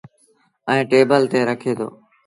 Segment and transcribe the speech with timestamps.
[0.69, 1.87] ائيٚݩ ٽيبل تي رکي دو۔